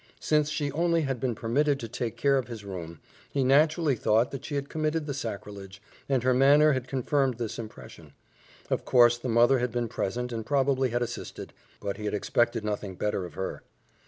Since 0.19 0.49
she 0.49 0.71
only 0.71 1.01
had 1.01 1.19
been 1.19 1.35
permitted 1.35 1.79
to 1.79 1.87
take 1.87 2.17
care 2.17 2.35
of 2.39 2.47
his 2.47 2.65
room, 2.65 2.99
he 3.29 3.43
naturally 3.43 3.95
thought 3.95 4.31
that 4.31 4.43
she 4.43 4.55
had 4.55 4.67
committed 4.67 5.05
the 5.05 5.13
sacrilege, 5.13 5.79
and 6.09 6.23
her 6.23 6.33
manner 6.33 6.71
had 6.71 6.87
confirmed 6.87 7.35
this 7.37 7.59
impression. 7.59 8.13
Of 8.71 8.83
course, 8.83 9.19
the 9.19 9.29
mother 9.29 9.59
had 9.59 9.71
been 9.71 9.87
present 9.87 10.31
and 10.31 10.43
probably 10.43 10.89
had 10.89 11.03
assisted; 11.03 11.53
but 11.79 11.97
he 11.97 12.05
had 12.05 12.15
expected 12.15 12.65
nothing 12.65 12.95
better 12.95 13.25
of 13.27 13.35
her. 13.35 13.61